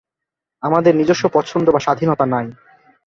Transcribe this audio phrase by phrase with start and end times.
[0.63, 2.47] আমাদের নিজস্ব পছন্দ বা স্বাধীনতা নাই।